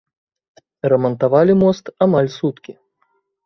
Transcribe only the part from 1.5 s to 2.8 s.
мост амаль суткі.